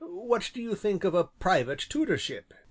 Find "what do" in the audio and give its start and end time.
0.03-0.63